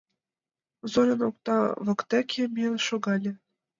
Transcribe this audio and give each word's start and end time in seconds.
Зорин 0.91 1.21
окна 1.29 1.57
воктеке 1.85 2.41
миен 2.53 2.75
шогале. 2.87 3.31